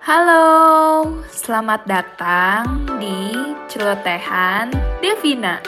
Halo, 0.00 1.04
selamat 1.28 1.84
datang 1.84 2.88
di 2.96 3.36
Celotehan 3.68 4.72
Devina. 5.04 5.60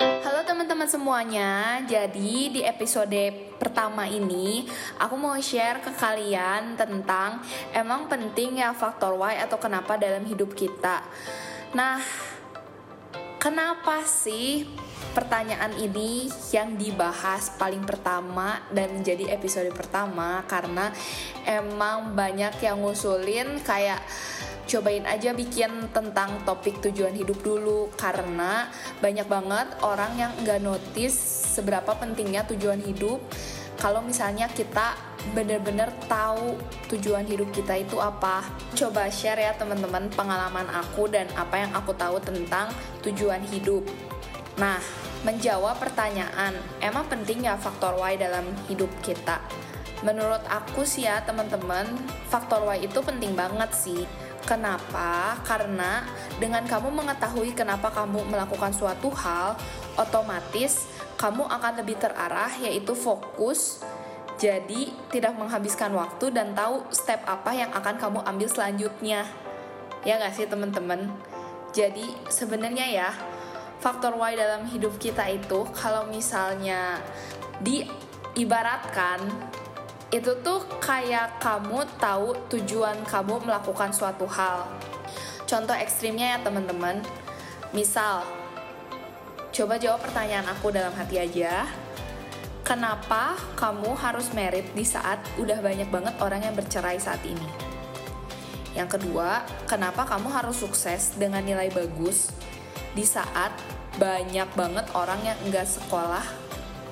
Halo 0.00 0.40
teman-teman 0.48 0.88
semuanya, 0.88 1.84
jadi 1.84 2.32
di 2.56 2.64
episode 2.64 3.36
pertama 3.60 4.08
ini 4.08 4.64
aku 4.96 5.12
mau 5.20 5.36
share 5.44 5.84
ke 5.84 5.92
kalian 5.92 6.72
tentang 6.72 7.44
emang 7.76 8.08
penting 8.08 8.64
ya 8.64 8.72
faktor 8.72 9.12
why 9.12 9.36
atau 9.36 9.60
kenapa 9.60 10.00
dalam 10.00 10.24
hidup 10.24 10.56
kita. 10.56 11.04
Nah, 11.76 12.00
kenapa 13.36 14.08
sih 14.08 14.64
pertanyaan 15.18 15.74
ini 15.74 16.30
yang 16.54 16.78
dibahas 16.78 17.50
paling 17.58 17.82
pertama 17.82 18.62
dan 18.70 18.94
menjadi 18.94 19.34
episode 19.34 19.66
pertama 19.74 20.46
karena 20.46 20.94
emang 21.42 22.14
banyak 22.14 22.54
yang 22.62 22.78
ngusulin 22.78 23.58
kayak 23.66 23.98
cobain 24.70 25.02
aja 25.10 25.34
bikin 25.34 25.90
tentang 25.90 26.46
topik 26.46 26.78
tujuan 26.86 27.18
hidup 27.18 27.42
dulu 27.42 27.90
karena 27.98 28.70
banyak 29.02 29.26
banget 29.26 29.66
orang 29.82 30.14
yang 30.14 30.30
nggak 30.46 30.62
notice 30.62 31.18
seberapa 31.58 31.98
pentingnya 31.98 32.46
tujuan 32.54 32.78
hidup. 32.78 33.18
Kalau 33.78 34.02
misalnya 34.02 34.46
kita 34.50 34.94
bener-bener 35.34 35.90
tahu 36.06 36.58
tujuan 36.94 37.26
hidup 37.26 37.50
kita 37.54 37.78
itu 37.78 37.98
apa 37.98 38.42
coba 38.74 39.06
share 39.10 39.38
ya 39.38 39.54
teman-teman 39.54 40.10
pengalaman 40.14 40.66
aku 40.70 41.06
dan 41.10 41.30
apa 41.38 41.62
yang 41.62 41.70
aku 41.74 41.94
tahu 41.94 42.18
tentang 42.22 42.70
tujuan 43.06 43.42
hidup 43.50 43.86
nah 44.58 44.78
menjawab 45.22 45.78
pertanyaan 45.78 46.54
emang 46.82 47.06
penting 47.06 47.46
ya 47.46 47.54
faktor 47.58 47.94
why 47.98 48.14
dalam 48.18 48.46
hidup 48.66 48.90
kita 49.02 49.38
menurut 50.06 50.42
aku 50.46 50.86
sih 50.86 51.06
ya 51.06 51.22
teman-teman 51.26 51.86
faktor 52.30 52.62
why 52.66 52.78
itu 52.78 52.98
penting 53.02 53.34
banget 53.34 53.70
sih 53.74 54.06
Kenapa? 54.48 55.36
Karena 55.44 56.08
dengan 56.40 56.64
kamu 56.64 56.88
mengetahui 56.88 57.52
kenapa 57.52 57.92
kamu 57.92 58.32
melakukan 58.32 58.72
suatu 58.72 59.12
hal, 59.12 59.60
otomatis 60.00 60.88
kamu 61.20 61.44
akan 61.44 61.84
lebih 61.84 62.00
terarah, 62.00 62.48
yaitu 62.56 62.96
fokus. 62.96 63.84
Jadi, 64.40 64.88
tidak 65.12 65.36
menghabiskan 65.36 65.92
waktu 65.92 66.32
dan 66.32 66.56
tahu 66.56 66.80
step 66.88 67.20
apa 67.28 67.52
yang 67.52 67.68
akan 67.76 68.00
kamu 68.00 68.18
ambil 68.24 68.48
selanjutnya. 68.48 69.28
Ya 70.08 70.16
nggak 70.16 70.32
sih, 70.32 70.48
teman-teman? 70.48 71.12
Jadi, 71.76 72.16
sebenarnya 72.32 72.88
ya, 72.88 73.10
faktor 73.78 74.18
why 74.18 74.34
dalam 74.34 74.66
hidup 74.66 74.98
kita 74.98 75.26
itu, 75.30 75.66
kalau 75.74 76.06
misalnya 76.10 76.98
diibaratkan 77.62 79.22
itu 80.08 80.32
tuh 80.40 80.64
kayak 80.80 81.36
kamu 81.36 81.84
tahu 82.00 82.32
tujuan 82.48 82.96
kamu 83.04 83.44
melakukan 83.44 83.92
suatu 83.92 84.24
hal. 84.24 84.64
Contoh 85.44 85.76
ekstrimnya 85.76 86.36
ya 86.36 86.38
teman-teman. 86.40 87.04
Misal, 87.76 88.24
coba 89.52 89.76
jawab 89.76 90.00
pertanyaan 90.00 90.48
aku 90.48 90.72
dalam 90.72 90.92
hati 90.96 91.20
aja. 91.20 91.68
Kenapa 92.64 93.36
kamu 93.56 93.96
harus 93.96 94.32
merit 94.32 94.72
di 94.76 94.84
saat 94.84 95.20
udah 95.40 95.60
banyak 95.60 95.88
banget 95.88 96.16
orang 96.20 96.44
yang 96.44 96.56
bercerai 96.56 97.00
saat 97.00 97.20
ini? 97.24 97.48
Yang 98.76 99.00
kedua, 99.00 99.44
kenapa 99.64 100.04
kamu 100.04 100.28
harus 100.28 100.60
sukses 100.60 101.16
dengan 101.16 101.40
nilai 101.44 101.72
bagus 101.72 102.32
di 102.92 103.04
saat 103.04 103.52
banyak 103.98 104.48
banget 104.54 104.86
orang 104.94 105.20
yang 105.26 105.38
nggak 105.50 105.66
sekolah 105.66 106.22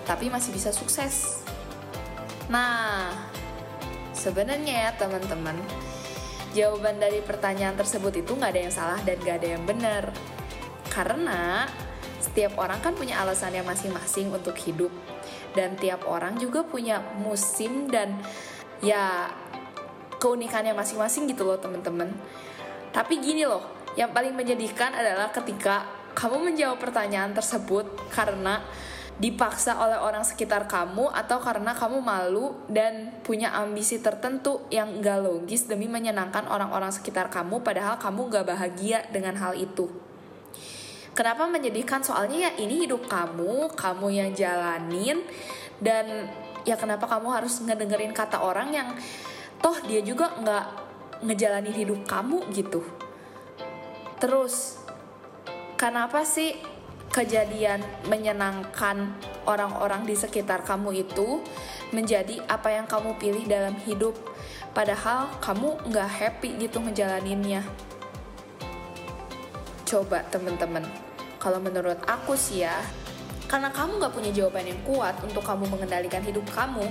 tapi 0.07 0.31
masih 0.31 0.55
bisa 0.55 0.71
sukses? 0.71 1.43
Nah, 2.47 3.11
sebenarnya 4.15 4.87
ya 4.87 4.91
teman-teman, 4.95 5.59
jawaban 6.55 7.03
dari 7.03 7.19
pertanyaan 7.21 7.75
tersebut 7.75 8.23
itu 8.23 8.39
nggak 8.39 8.53
ada 8.55 8.63
yang 8.63 8.75
salah 8.75 9.01
dan 9.03 9.19
nggak 9.19 9.37
ada 9.43 9.49
yang 9.59 9.65
benar. 9.67 10.05
Karena 10.89 11.67
setiap 12.23 12.57
orang 12.57 12.79
kan 12.81 12.95
punya 12.95 13.19
alasannya 13.21 13.67
masing-masing 13.67 14.31
untuk 14.31 14.55
hidup. 14.63 14.95
Dan 15.53 15.75
tiap 15.75 16.07
orang 16.07 16.39
juga 16.39 16.63
punya 16.63 17.03
musim 17.19 17.91
dan 17.91 18.15
ya 18.79 19.27
keunikannya 20.23 20.73
masing-masing 20.73 21.27
gitu 21.29 21.45
loh 21.45 21.59
teman-teman. 21.59 22.15
Tapi 22.95 23.21
gini 23.21 23.45
loh, 23.45 23.76
yang 23.97 24.13
paling 24.13 24.37
menyedihkan 24.37 24.93
adalah 24.93 25.33
ketika 25.33 25.89
kamu 26.13 26.53
menjawab 26.53 26.81
pertanyaan 26.81 27.33
tersebut 27.33 27.89
karena 28.13 28.61
dipaksa 29.17 29.81
oleh 29.81 29.97
orang 29.97 30.21
sekitar 30.21 30.69
kamu 30.69 31.09
atau 31.09 31.41
karena 31.41 31.73
kamu 31.73 32.05
malu 32.05 32.53
dan 32.69 33.17
punya 33.25 33.49
ambisi 33.57 33.97
tertentu 34.05 34.69
yang 34.69 35.01
gak 35.01 35.25
logis 35.25 35.65
demi 35.65 35.89
menyenangkan 35.89 36.45
orang-orang 36.45 36.93
sekitar 36.93 37.33
kamu 37.33 37.65
padahal 37.65 37.97
kamu 37.97 38.29
gak 38.29 38.45
bahagia 38.45 39.09
dengan 39.09 39.41
hal 39.41 39.57
itu. 39.57 39.89
Kenapa 41.17 41.49
menyedihkan? 41.49 42.05
Soalnya 42.05 42.53
ya 42.53 42.61
ini 42.61 42.85
hidup 42.85 43.09
kamu, 43.09 43.73
kamu 43.73 44.07
yang 44.13 44.31
jalanin 44.37 45.25
dan 45.81 46.29
ya 46.69 46.77
kenapa 46.77 47.09
kamu 47.09 47.33
harus 47.33 47.65
ngedengerin 47.65 48.13
kata 48.13 48.37
orang 48.37 48.69
yang 48.69 48.93
toh 49.65 49.81
dia 49.89 50.05
juga 50.05 50.29
nggak 50.37 50.65
ngejalanin 51.25 51.73
hidup 51.73 52.05
kamu 52.05 52.45
gitu. 52.53 52.85
Terus 54.17 54.81
kenapa 55.77 56.25
sih 56.25 56.57
kejadian 57.13 57.81
menyenangkan 58.09 59.13
orang-orang 59.45 60.05
di 60.05 60.17
sekitar 60.17 60.65
kamu 60.65 61.07
itu 61.07 61.41
menjadi 61.93 62.43
apa 62.49 62.73
yang 62.73 62.89
kamu 62.89 63.17
pilih 63.21 63.45
dalam 63.45 63.77
hidup? 63.85 64.17
Padahal 64.73 65.33
kamu 65.41 65.89
nggak 65.89 66.11
happy 66.11 66.57
gitu 66.61 66.81
ngejalaninnya. 66.81 67.65
Coba 69.87 70.25
temen-temen 70.33 70.83
kalau 71.39 71.63
menurut 71.63 72.01
aku 72.11 72.35
sih 72.35 72.67
ya 72.67 72.75
karena 73.47 73.71
kamu 73.71 74.03
nggak 74.03 74.15
punya 74.17 74.31
jawaban 74.35 74.67
yang 74.67 74.81
kuat 74.83 75.15
untuk 75.23 75.47
kamu 75.47 75.71
mengendalikan 75.71 76.19
hidup 76.27 76.43
kamu 76.51 76.83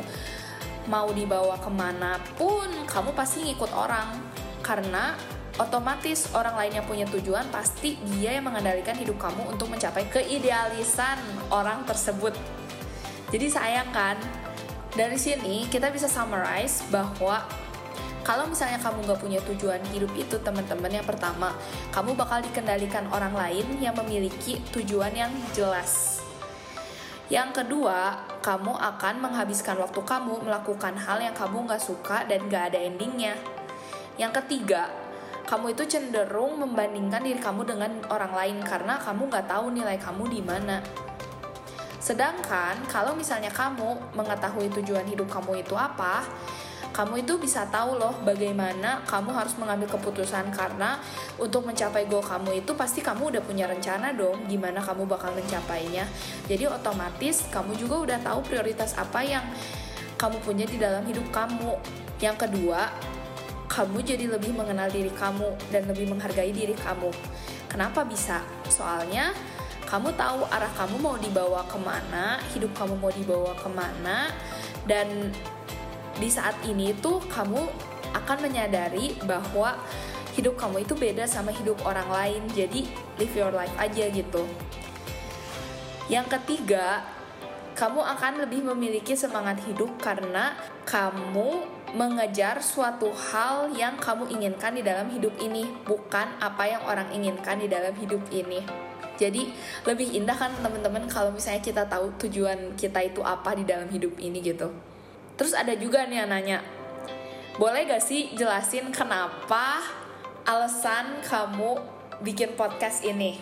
mau 0.88 1.10
dibawa 1.12 1.60
ke 1.60 1.68
mana 1.68 2.22
pun 2.40 2.70
kamu 2.86 3.12
pasti 3.18 3.50
ngikut 3.50 3.72
orang. 3.74 4.16
Karena 4.66 5.14
otomatis 5.56 6.28
orang 6.36 6.56
lain 6.60 6.74
yang 6.82 6.86
punya 6.88 7.06
tujuan 7.08 7.48
pasti 7.48 7.96
dia 8.16 8.36
yang 8.36 8.48
mengendalikan 8.48 8.96
hidup 9.00 9.16
kamu 9.16 9.56
untuk 9.56 9.72
mencapai 9.72 10.04
keidealisan 10.12 11.16
orang 11.48 11.88
tersebut. 11.88 12.36
Jadi 13.32 13.48
sayang 13.48 13.90
kan, 13.96 14.20
dari 14.96 15.16
sini 15.16 15.68
kita 15.72 15.92
bisa 15.92 16.12
summarize 16.12 16.84
bahwa 16.92 17.44
kalau 18.26 18.50
misalnya 18.50 18.82
kamu 18.82 19.06
gak 19.06 19.22
punya 19.22 19.40
tujuan 19.54 19.80
hidup 19.94 20.10
itu 20.18 20.36
teman-teman 20.42 20.90
yang 20.90 21.06
pertama 21.06 21.54
kamu 21.94 22.18
bakal 22.18 22.42
dikendalikan 22.42 23.06
orang 23.14 23.38
lain 23.38 23.78
yang 23.78 23.94
memiliki 23.96 24.58
tujuan 24.74 25.14
yang 25.14 25.32
jelas. 25.54 26.20
Yang 27.30 27.64
kedua 27.64 28.22
kamu 28.42 28.74
akan 28.76 29.16
menghabiskan 29.22 29.78
waktu 29.82 30.02
kamu 30.02 30.46
melakukan 30.46 30.94
hal 30.98 31.22
yang 31.22 31.34
kamu 31.38 31.70
gak 31.70 31.82
suka 31.82 32.26
dan 32.26 32.46
gak 32.50 32.74
ada 32.74 32.82
endingnya. 32.82 33.38
Yang 34.18 34.42
ketiga 34.42 35.05
kamu 35.46 35.78
itu 35.78 35.84
cenderung 35.86 36.58
membandingkan 36.60 37.22
diri 37.22 37.38
kamu 37.38 37.64
dengan 37.64 37.92
orang 38.10 38.34
lain 38.34 38.58
karena 38.66 38.98
kamu 38.98 39.30
gak 39.30 39.46
tahu 39.46 39.72
nilai 39.72 39.98
kamu 40.02 40.24
di 40.30 40.42
mana 40.42 40.82
sedangkan 42.02 42.86
kalau 42.86 43.18
misalnya 43.18 43.50
kamu 43.50 43.98
mengetahui 44.14 44.70
tujuan 44.82 45.06
hidup 45.10 45.26
kamu 45.26 45.66
itu 45.66 45.74
apa 45.74 46.22
kamu 46.96 47.28
itu 47.28 47.36
bisa 47.36 47.68
tahu 47.68 48.00
loh 48.00 48.16
bagaimana 48.24 49.04
kamu 49.04 49.36
harus 49.36 49.52
mengambil 49.60 50.00
keputusan 50.00 50.48
karena 50.56 50.96
untuk 51.36 51.68
mencapai 51.68 52.08
goal 52.08 52.24
kamu 52.24 52.64
itu 52.64 52.72
pasti 52.72 53.04
kamu 53.04 53.36
udah 53.36 53.44
punya 53.44 53.68
rencana 53.68 54.16
dong 54.16 54.48
gimana 54.48 54.80
kamu 54.80 55.04
bakal 55.04 55.36
mencapainya. 55.36 56.08
Jadi 56.48 56.72
otomatis 56.72 57.52
kamu 57.52 57.76
juga 57.76 58.00
udah 58.00 58.20
tahu 58.24 58.48
prioritas 58.48 58.96
apa 58.96 59.20
yang 59.28 59.44
kamu 60.16 60.40
punya 60.40 60.64
di 60.64 60.80
dalam 60.80 61.04
hidup 61.04 61.28
kamu. 61.36 61.76
Yang 62.24 62.48
kedua, 62.48 62.88
kamu 63.76 64.00
jadi 64.08 64.32
lebih 64.32 64.56
mengenal 64.56 64.88
diri 64.88 65.12
kamu 65.12 65.52
dan 65.68 65.84
lebih 65.92 66.08
menghargai 66.08 66.56
diri 66.56 66.72
kamu. 66.80 67.12
Kenapa 67.68 68.08
bisa? 68.08 68.40
Soalnya 68.72 69.36
kamu 69.92 70.16
tahu 70.16 70.48
arah 70.48 70.72
kamu 70.80 70.96
mau 70.96 71.20
dibawa 71.20 71.68
ke 71.68 71.76
mana, 71.76 72.40
hidup 72.56 72.72
kamu 72.72 72.96
mau 72.96 73.12
dibawa 73.12 73.52
ke 73.60 73.68
mana, 73.68 74.32
dan 74.88 75.36
di 76.16 76.32
saat 76.32 76.56
ini 76.64 76.96
tuh 77.04 77.20
kamu 77.28 77.68
akan 78.16 78.38
menyadari 78.48 79.20
bahwa 79.28 79.76
hidup 80.40 80.56
kamu 80.56 80.88
itu 80.88 80.96
beda 80.96 81.28
sama 81.28 81.52
hidup 81.52 81.76
orang 81.84 82.08
lain 82.08 82.42
jadi 82.56 82.88
live 83.20 83.36
your 83.36 83.52
life 83.52 83.72
aja 83.76 84.08
gitu 84.12 84.44
yang 86.12 86.28
ketiga 86.28 87.04
kamu 87.76 88.00
akan 88.00 88.48
lebih 88.48 88.64
memiliki 88.64 89.16
semangat 89.20 89.60
hidup 89.68 89.92
karena 90.00 90.56
kamu 90.88 91.68
mengejar 91.96 92.60
suatu 92.60 93.08
hal 93.16 93.72
yang 93.72 93.96
kamu 93.96 94.28
inginkan 94.28 94.76
di 94.76 94.84
dalam 94.84 95.08
hidup 95.08 95.32
ini 95.40 95.64
bukan 95.88 96.28
apa 96.44 96.68
yang 96.68 96.84
orang 96.84 97.08
inginkan 97.16 97.56
di 97.56 97.72
dalam 97.72 97.96
hidup 97.96 98.20
ini. 98.36 98.60
Jadi 99.16 99.48
lebih 99.88 100.12
indah 100.12 100.36
kan 100.36 100.52
teman-teman 100.60 101.08
kalau 101.08 101.32
misalnya 101.32 101.64
kita 101.64 101.88
tahu 101.88 102.12
tujuan 102.28 102.76
kita 102.76 103.00
itu 103.00 103.24
apa 103.24 103.56
di 103.56 103.64
dalam 103.64 103.88
hidup 103.88 104.20
ini 104.20 104.44
gitu. 104.44 104.68
Terus 105.40 105.56
ada 105.56 105.72
juga 105.72 106.04
nih 106.04 106.20
yang 106.20 106.30
nanya 106.36 106.60
boleh 107.56 107.88
gak 107.88 108.04
sih 108.04 108.36
jelasin 108.36 108.92
kenapa 108.92 109.80
alasan 110.44 111.24
kamu 111.24 111.80
bikin 112.20 112.60
podcast 112.60 113.08
ini? 113.08 113.40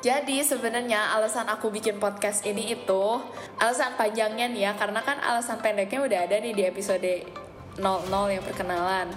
Jadi 0.00 0.40
sebenarnya 0.40 1.12
alasan 1.12 1.46
aku 1.46 1.68
bikin 1.68 2.00
podcast 2.00 2.48
ini 2.48 2.72
itu 2.72 3.04
alasan 3.60 3.94
panjangnya 4.00 4.48
nih 4.48 4.62
ya 4.66 4.72
karena 4.74 5.04
kan 5.04 5.20
alasan 5.20 5.60
pendeknya 5.60 6.00
udah 6.00 6.18
ada 6.24 6.40
nih 6.40 6.56
di 6.56 6.62
episode 6.64 7.41
00 7.76 8.34
yang 8.34 8.44
perkenalan. 8.44 9.08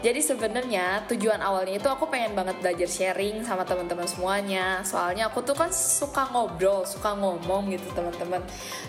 Jadi 0.00 0.24
sebenarnya 0.24 1.04
tujuan 1.12 1.44
awalnya 1.44 1.76
itu 1.76 1.84
aku 1.84 2.08
pengen 2.08 2.32
banget 2.32 2.56
belajar 2.64 2.88
sharing 2.88 3.44
sama 3.44 3.68
teman-teman 3.68 4.08
semuanya. 4.08 4.80
Soalnya 4.80 5.28
aku 5.28 5.44
tuh 5.44 5.52
kan 5.52 5.68
suka 5.68 6.24
ngobrol, 6.32 6.88
suka 6.88 7.12
ngomong 7.12 7.68
gitu 7.68 7.84
teman-teman. 7.92 8.40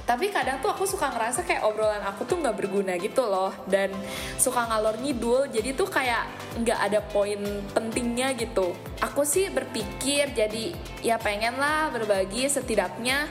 Tapi 0.07 0.31
kadang 0.31 0.63
tuh 0.63 0.72
aku 0.72 0.88
suka 0.88 1.12
ngerasa 1.12 1.44
kayak 1.44 1.68
obrolan 1.68 2.00
aku 2.07 2.24
tuh 2.24 2.39
nggak 2.39 2.56
berguna 2.56 2.95
gitu 2.95 3.28
loh 3.28 3.51
dan 3.68 3.92
suka 4.39 4.63
ngalor 4.72 5.04
ngidul. 5.04 5.51
Jadi 5.51 5.75
tuh 5.75 5.92
kayak 5.92 6.31
nggak 6.63 6.80
ada 6.80 7.04
poin 7.04 7.44
pentingnya 7.75 8.31
gitu. 8.39 8.72
Aku 9.04 9.27
sih 9.27 9.51
berpikir 9.51 10.31
jadi 10.31 10.72
ya 11.04 11.19
pengen 11.19 11.60
lah 11.60 11.92
berbagi 11.92 12.48
setidaknya 12.48 13.27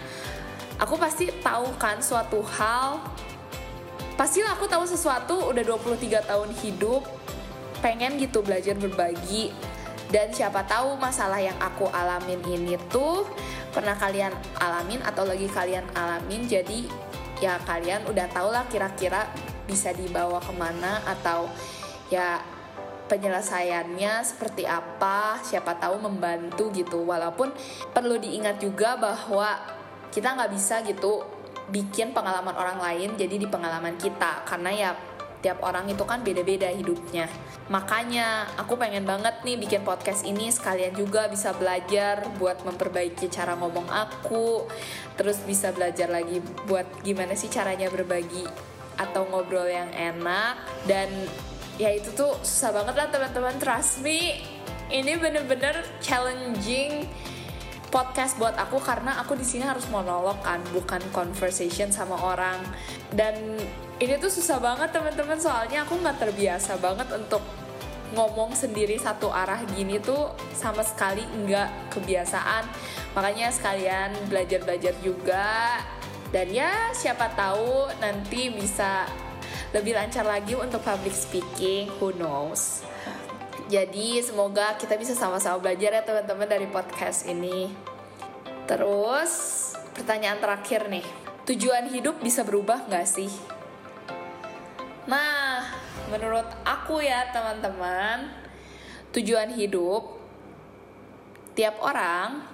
aku 0.76 0.96
pasti 0.96 1.32
tahu 1.44 1.76
kan 1.76 2.00
suatu 2.00 2.44
hal 2.44 3.00
pastilah 4.20 4.52
aku 4.52 4.68
tahu 4.68 4.84
sesuatu 4.84 5.48
udah 5.48 5.64
23 5.64 6.28
tahun 6.28 6.52
hidup 6.60 7.08
pengen 7.80 8.20
gitu 8.20 8.44
belajar 8.44 8.76
berbagi. 8.76 9.48
Dan 10.12 10.28
siapa 10.36 10.60
tahu 10.68 11.00
masalah 11.00 11.40
yang 11.40 11.56
aku 11.56 11.88
alamin 11.88 12.36
ini 12.44 12.76
tuh 12.92 13.24
pernah 13.72 13.96
kalian 13.96 14.34
alamin 14.60 15.00
atau 15.00 15.24
lagi 15.24 15.48
kalian 15.48 15.88
alamin 15.96 16.44
jadi 16.44 16.84
ya 17.40 17.56
kalian 17.64 18.04
udah 18.12 18.28
tau 18.28 18.52
lah 18.52 18.68
kira-kira 18.68 19.24
bisa 19.64 19.94
dibawa 19.96 20.42
ke 20.42 20.52
mana 20.52 21.00
atau 21.08 21.48
ya 22.12 22.44
penyelesaiannya 23.08 24.20
seperti 24.20 24.68
apa. 24.68 25.40
Siapa 25.40 25.80
tahu 25.80 25.96
membantu 25.96 26.68
gitu. 26.76 27.08
Walaupun 27.08 27.56
perlu 27.96 28.20
diingat 28.20 28.60
juga 28.60 29.00
bahwa 29.00 29.56
kita 30.12 30.36
nggak 30.36 30.52
bisa 30.52 30.84
gitu 30.84 31.39
bikin 31.70 32.12
pengalaman 32.12 32.54
orang 32.58 32.78
lain 32.82 33.16
jadi 33.16 33.34
di 33.38 33.46
pengalaman 33.46 33.96
kita. 33.96 34.44
Karena 34.44 34.70
ya 34.70 34.90
tiap 35.40 35.64
orang 35.64 35.88
itu 35.88 36.04
kan 36.04 36.20
beda-beda 36.20 36.68
hidupnya. 36.68 37.26
Makanya 37.72 38.44
aku 38.60 38.76
pengen 38.76 39.08
banget 39.08 39.40
nih 39.40 39.56
bikin 39.56 39.82
podcast 39.82 40.28
ini. 40.28 40.52
Sekalian 40.52 40.92
juga 40.92 41.26
bisa 41.32 41.56
belajar 41.56 42.28
buat 42.36 42.60
memperbaiki 42.62 43.32
cara 43.32 43.56
ngomong 43.56 43.88
aku, 43.88 44.68
terus 45.16 45.40
bisa 45.42 45.72
belajar 45.72 46.12
lagi 46.12 46.44
buat 46.68 46.84
gimana 47.00 47.32
sih 47.32 47.48
caranya 47.48 47.88
berbagi 47.88 48.44
atau 49.00 49.24
ngobrol 49.32 49.66
yang 49.66 49.88
enak. 49.96 50.60
Dan 50.84 51.08
ya 51.80 51.88
itu 51.96 52.12
tuh 52.12 52.36
susah 52.44 52.76
banget 52.76 52.94
lah 53.00 53.08
teman-teman. 53.08 53.56
Trust 53.56 54.04
me 54.04 54.44
ini 54.90 55.16
bener-bener 55.16 55.86
challenging 56.02 57.06
podcast 57.90 58.38
buat 58.38 58.54
aku 58.54 58.78
karena 58.78 59.18
aku 59.18 59.34
di 59.34 59.42
sini 59.42 59.66
harus 59.66 59.90
monolog 59.90 60.38
kan 60.46 60.62
bukan 60.70 61.02
conversation 61.10 61.90
sama 61.90 62.14
orang. 62.16 62.62
Dan 63.10 63.58
ini 63.98 64.14
tuh 64.16 64.30
susah 64.30 64.62
banget 64.62 64.94
teman-teman 64.94 65.36
soalnya 65.36 65.82
aku 65.82 65.98
nggak 65.98 66.22
terbiasa 66.22 66.78
banget 66.78 67.10
untuk 67.10 67.42
ngomong 68.14 68.54
sendiri 68.58 68.98
satu 68.98 69.30
arah 69.30 69.62
gini 69.74 70.02
tuh 70.02 70.34
sama 70.54 70.86
sekali 70.86 71.26
nggak 71.26 71.94
kebiasaan. 71.98 72.64
Makanya 73.18 73.50
sekalian 73.50 74.14
belajar-belajar 74.30 74.94
juga. 75.02 75.82
Dan 76.30 76.54
ya 76.54 76.94
siapa 76.94 77.34
tahu 77.34 77.90
nanti 77.98 78.54
bisa 78.54 79.10
lebih 79.74 79.98
lancar 79.98 80.22
lagi 80.22 80.54
untuk 80.54 80.78
public 80.82 81.14
speaking 81.14 81.90
who 81.98 82.14
knows 82.14 82.86
jadi 83.70 84.20
semoga 84.26 84.74
kita 84.74 84.98
bisa 84.98 85.14
sama-sama 85.14 85.62
belajar 85.62 85.94
ya 85.94 86.02
teman-teman 86.02 86.50
dari 86.50 86.66
podcast 86.66 87.24
ini 87.30 87.70
terus 88.66 89.32
pertanyaan 89.94 90.42
terakhir 90.42 90.90
nih 90.90 91.06
tujuan 91.46 91.86
hidup 91.88 92.18
bisa 92.18 92.42
berubah 92.42 92.90
nggak 92.90 93.06
sih 93.06 93.30
Nah, 95.10 95.66
menurut 96.06 96.46
aku 96.62 97.02
ya 97.02 97.34
teman-teman, 97.34 98.30
tujuan 99.10 99.50
hidup 99.58 100.22
tiap 101.58 101.82
orang 101.82 102.46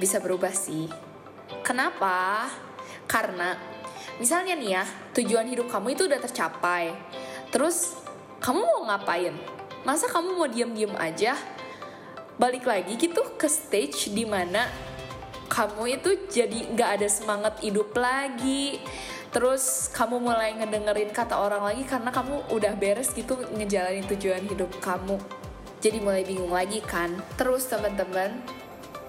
bisa 0.00 0.24
berubah 0.24 0.56
sih. 0.56 0.88
Kenapa? 1.60 2.48
Karena 3.04 3.60
misalnya 4.16 4.56
nih 4.56 4.70
ya, 4.80 4.84
tujuan 5.20 5.52
hidup 5.52 5.68
kamu 5.68 5.92
itu 5.92 6.08
udah 6.08 6.16
tercapai. 6.24 6.96
Terus 7.52 7.99
kamu 8.40 8.60
mau 8.64 8.82
ngapain? 8.88 9.36
Masa 9.84 10.08
kamu 10.08 10.36
mau 10.36 10.48
diam-diam 10.48 10.96
aja? 10.96 11.36
Balik 12.40 12.64
lagi 12.64 12.96
gitu 12.96 13.20
ke 13.36 13.46
stage 13.46 14.08
di 14.16 14.24
mana 14.24 14.64
kamu 15.50 16.00
itu 16.00 16.10
jadi 16.30 16.72
nggak 16.72 16.90
ada 17.00 17.08
semangat 17.10 17.58
hidup 17.60 17.92
lagi 17.98 18.80
terus 19.34 19.90
kamu 19.90 20.22
mulai 20.22 20.54
ngedengerin 20.58 21.10
kata 21.10 21.34
orang 21.38 21.62
lagi 21.62 21.82
karena 21.86 22.10
kamu 22.14 22.50
udah 22.54 22.74
beres 22.78 23.10
gitu 23.14 23.34
ngejalanin 23.54 24.06
tujuan 24.14 24.42
hidup 24.46 24.70
kamu 24.78 25.18
jadi 25.82 25.98
mulai 26.02 26.22
bingung 26.22 26.54
lagi 26.54 26.78
kan 26.82 27.14
terus 27.34 27.66
teman-teman 27.66 28.42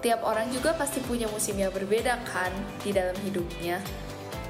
tiap 0.02 0.22
orang 0.26 0.50
juga 0.50 0.74
pasti 0.74 0.98
punya 1.02 1.30
musim 1.30 1.58
yang 1.58 1.70
berbeda 1.70 2.18
kan 2.26 2.50
di 2.82 2.90
dalam 2.90 3.14
hidupnya 3.22 3.78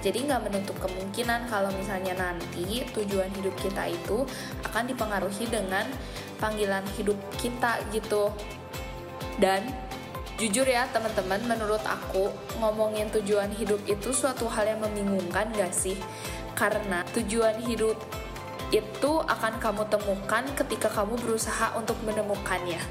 jadi 0.02 0.18
nggak 0.26 0.50
menutup 0.50 0.76
kemungkinan 0.82 1.46
kalau 1.46 1.70
misalnya 1.78 2.18
nanti 2.18 2.82
tujuan 2.90 3.30
hidup 3.38 3.54
kita 3.62 3.88
itu 3.88 4.26
akan 4.66 4.90
dipengaruhi 4.90 5.46
dengan 5.46 5.86
panggilan 6.42 6.82
hidup 6.98 7.16
kita 7.38 7.78
gitu 7.94 8.34
dan 9.38 9.62
Jujur 10.42 10.66
ya 10.66 10.90
teman-teman, 10.90 11.38
menurut 11.46 11.78
aku 11.86 12.26
ngomongin 12.58 13.06
tujuan 13.14 13.46
hidup 13.54 13.78
itu 13.86 14.10
suatu 14.10 14.50
hal 14.50 14.66
yang 14.66 14.82
membingungkan 14.82 15.46
gak 15.54 15.70
sih? 15.70 15.94
Karena 16.58 17.06
tujuan 17.14 17.62
hidup 17.62 17.94
itu 18.74 19.12
akan 19.22 19.62
kamu 19.62 19.86
temukan 19.86 20.42
ketika 20.58 20.90
kamu 20.90 21.14
berusaha 21.22 21.78
untuk 21.78 21.94
menemukannya. 22.02 22.82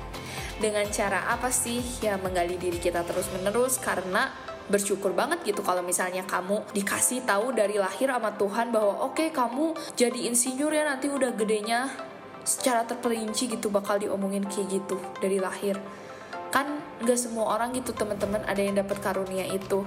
Dengan 0.63 0.87
cara 0.95 1.27
apa 1.27 1.51
sih? 1.51 1.83
Ya 1.99 2.15
menggali 2.21 2.55
diri 2.55 2.79
kita 2.79 3.03
terus-menerus 3.03 3.83
karena 3.83 4.31
bersyukur 4.69 5.15
banget 5.15 5.41
gitu 5.47 5.65
kalau 5.65 5.81
misalnya 5.81 6.21
kamu 6.27 6.61
dikasih 6.75 7.25
tahu 7.25 7.55
dari 7.55 7.79
lahir 7.79 8.11
sama 8.11 8.35
Tuhan 8.35 8.69
bahwa 8.69 9.07
oke 9.07 9.17
okay, 9.17 9.29
kamu 9.33 9.73
jadi 9.97 10.29
insinyur 10.29 10.71
ya 10.71 10.83
nanti 10.85 11.07
udah 11.09 11.31
gedenya. 11.33 11.89
Secara 12.41 12.81
terperinci 12.89 13.53
gitu 13.53 13.69
bakal 13.69 14.01
diomongin 14.01 14.41
kayak 14.49 14.81
gitu 14.81 14.97
dari 15.21 15.37
lahir. 15.37 15.77
Kan 16.49 16.81
gak 17.05 17.19
semua 17.21 17.53
orang 17.53 17.69
gitu 17.77 17.93
teman-teman 17.93 18.41
ada 18.49 18.57
yang 18.57 18.73
dapat 18.73 18.97
karunia 18.97 19.45
itu. 19.45 19.85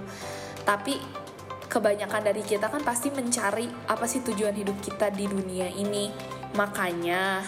Tapi 0.62 1.02
kebanyakan 1.66 2.22
dari 2.30 2.46
kita 2.46 2.70
kan 2.70 2.86
pasti 2.86 3.10
mencari 3.10 3.66
apa 3.90 4.06
sih 4.06 4.22
tujuan 4.22 4.54
hidup 4.54 4.78
kita 4.78 5.10
di 5.10 5.26
dunia 5.26 5.66
ini. 5.74 6.14
Makanya 6.54 7.42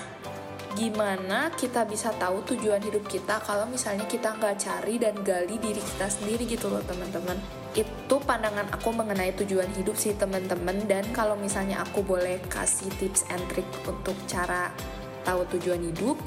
gimana 0.77 1.49
kita 1.57 1.89
bisa 1.89 2.13
tahu 2.21 2.45
tujuan 2.53 2.85
hidup 2.85 3.09
kita 3.09 3.41
kalau 3.41 3.65
misalnya 3.65 4.05
kita 4.05 4.37
nggak 4.37 4.61
cari 4.61 5.01
dan 5.01 5.17
gali 5.25 5.57
diri 5.57 5.81
kita 5.81 6.07
sendiri 6.13 6.45
gitu 6.45 6.69
loh 6.69 6.85
teman-teman. 6.85 7.41
Itu 7.73 8.21
pandangan 8.21 8.69
aku 8.77 8.93
mengenai 8.93 9.33
tujuan 9.41 9.73
hidup 9.73 9.97
sih 9.97 10.13
teman-teman. 10.13 10.85
Dan 10.85 11.09
kalau 11.17 11.35
misalnya 11.35 11.81
aku 11.81 12.05
boleh 12.05 12.37
kasih 12.53 12.93
tips 13.01 13.25
and 13.33 13.41
trick 13.49 13.67
untuk 13.89 14.15
cara 14.29 14.69
tahu 15.25 15.43
tujuan 15.57 15.81
hidup 15.81 16.21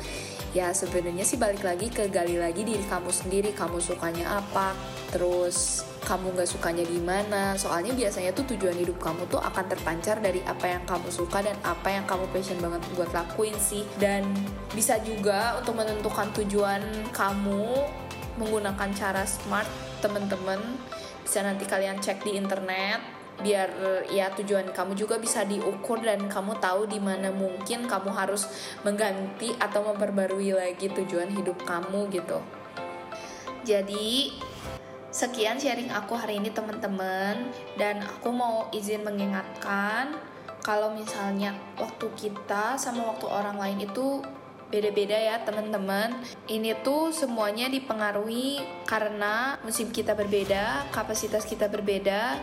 ya 0.55 0.73
sebenarnya 0.73 1.21
sih 1.21 1.37
balik 1.37 1.61
lagi 1.61 1.93
ke 1.93 2.09
gali 2.09 2.39
lagi 2.39 2.65
diri 2.65 2.81
kamu 2.87 3.11
sendiri. 3.13 3.51
Kamu 3.53 3.77
sukanya 3.77 4.41
apa? 4.41 4.73
Terus 5.13 5.85
kamu 6.05 6.33
nggak 6.33 6.49
sukanya 6.49 6.85
di 6.87 6.97
mana? 6.97 7.53
Soalnya 7.59 7.93
biasanya 7.93 8.33
tuh 8.33 8.55
tujuan 8.55 8.73
hidup 8.73 8.97
kamu 8.97 9.29
tuh 9.29 9.37
akan 9.37 9.65
terpancar 9.69 10.17
dari 10.23 10.41
apa 10.47 10.65
yang 10.65 10.83
kamu 10.89 11.09
suka 11.11 11.43
dan 11.45 11.57
apa 11.61 11.89
yang 11.91 12.05
kamu 12.09 12.25
passion 12.33 12.57
banget 12.57 12.81
buat 12.97 13.11
lakuin 13.13 13.57
sih. 13.59 13.85
Dan 14.01 14.25
bisa 14.73 14.97
juga 15.05 15.59
untuk 15.59 15.77
menentukan 15.77 16.33
tujuan 16.41 16.81
kamu 17.13 17.65
menggunakan 18.41 18.89
cara 18.95 19.27
smart 19.27 19.67
teman-teman. 20.01 20.57
Bisa 21.21 21.45
nanti 21.45 21.69
kalian 21.69 22.01
cek 22.01 22.25
di 22.25 22.39
internet 22.39 23.18
biar 23.39 23.69
ya 24.11 24.31
tujuan 24.35 24.71
kamu 24.75 24.99
juga 24.99 25.15
bisa 25.15 25.47
diukur 25.47 26.03
dan 26.03 26.27
kamu 26.27 26.59
tahu 26.59 26.87
di 26.87 26.99
mana 26.99 27.31
mungkin 27.31 27.87
kamu 27.87 28.11
harus 28.11 28.47
mengganti 28.83 29.55
atau 29.57 29.83
memperbarui 29.91 30.51
lagi 30.51 30.91
tujuan 30.91 31.31
hidup 31.31 31.59
kamu 31.63 32.11
gitu. 32.11 32.39
Jadi 33.63 34.35
sekian 35.09 35.57
sharing 35.57 35.89
aku 35.89 36.13
hari 36.15 36.37
ini 36.37 36.53
teman-teman 36.53 37.49
dan 37.75 38.03
aku 38.05 38.29
mau 38.29 38.69
izin 38.69 39.01
mengingatkan 39.01 40.15
kalau 40.59 40.93
misalnya 40.93 41.55
waktu 41.79 42.07
kita 42.13 42.77
sama 42.77 43.15
waktu 43.15 43.25
orang 43.25 43.57
lain 43.57 43.89
itu 43.89 44.21
beda-beda 44.69 45.17
ya 45.17 45.41
teman-teman. 45.43 46.13
Ini 46.45 46.81
tuh 46.85 47.09
semuanya 47.09 47.67
dipengaruhi 47.67 48.61
karena 48.85 49.57
musim 49.65 49.89
kita 49.89 50.13
berbeda, 50.13 50.89
kapasitas 50.93 51.43
kita 51.45 51.67
berbeda, 51.67 52.37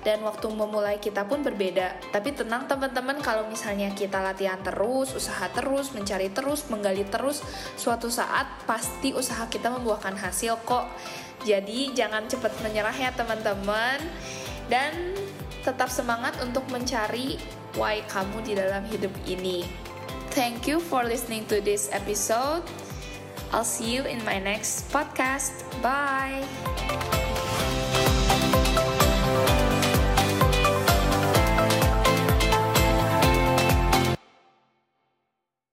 dan 0.00 0.24
waktu 0.24 0.48
memulai 0.48 0.96
kita 0.96 1.28
pun 1.28 1.44
berbeda. 1.44 2.12
Tapi 2.12 2.32
tenang 2.32 2.64
teman-teman 2.68 3.20
kalau 3.20 3.48
misalnya 3.48 3.92
kita 3.92 4.20
latihan 4.20 4.60
terus, 4.60 5.12
usaha 5.12 5.48
terus, 5.52 5.92
mencari 5.92 6.32
terus, 6.32 6.68
menggali 6.72 7.04
terus, 7.08 7.44
suatu 7.76 8.08
saat 8.08 8.48
pasti 8.64 9.12
usaha 9.12 9.48
kita 9.48 9.68
membuahkan 9.72 10.16
hasil 10.16 10.60
kok. 10.64 10.88
Jadi 11.44 11.96
jangan 11.96 12.28
cepat 12.28 12.52
menyerah 12.64 12.96
ya 12.96 13.12
teman-teman. 13.12 14.00
Dan 14.70 15.18
tetap 15.66 15.90
semangat 15.90 16.38
untuk 16.40 16.62
mencari 16.70 17.36
why 17.76 18.00
kamu 18.08 18.38
di 18.46 18.52
dalam 18.56 18.86
hidup 18.86 19.12
ini. 19.28 19.89
Thank 20.30 20.66
you 20.66 20.80
for 20.80 21.02
listening 21.02 21.46
to 21.46 21.60
this 21.60 21.88
episode. 21.92 22.62
I'll 23.52 23.64
see 23.64 23.94
you 23.94 24.04
in 24.04 24.24
my 24.24 24.38
next 24.38 24.90
podcast. 24.90 25.66
Bye. 25.82 26.46